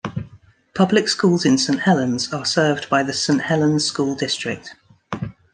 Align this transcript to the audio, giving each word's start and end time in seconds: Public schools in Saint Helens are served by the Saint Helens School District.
Public 0.73 1.07
schools 1.07 1.45
in 1.45 1.59
Saint 1.59 1.81
Helens 1.81 2.33
are 2.33 2.43
served 2.43 2.89
by 2.89 3.03
the 3.03 3.13
Saint 3.13 3.41
Helens 3.41 3.85
School 3.85 4.15
District. 4.15 4.73